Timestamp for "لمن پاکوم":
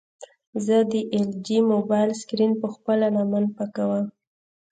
3.15-4.05